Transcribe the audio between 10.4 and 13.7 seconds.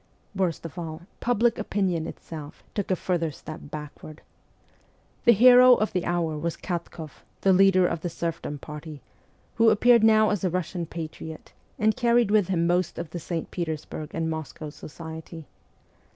a Russian' patriot/ and carried with him most of the St.